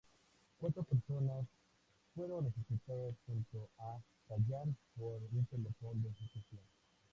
Cuatro 0.59 0.81
personas 0.81 1.45
fueron 2.15 2.47
ejecutadas 2.47 3.13
junto 3.27 3.69
con 3.77 3.97
Callan 4.47 4.75
por 4.97 5.21
un 5.31 5.45
pelotón 5.45 6.01
de 6.01 6.09
ejecución. 6.09 6.63